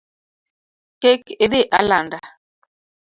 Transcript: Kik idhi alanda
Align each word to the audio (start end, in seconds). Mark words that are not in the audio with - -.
Kik 1.01 1.23
idhi 1.45 1.61
alanda 1.79 2.17